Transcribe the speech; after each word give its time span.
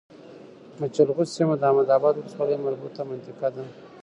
مچلغو 0.81 1.23
سيمه 1.35 1.53
د 1.57 1.61
احمداباد 1.69 2.13
ولسوالی 2.15 2.57
مربوطه 2.65 3.01
منطقه 3.09 3.47
ده 3.55 3.63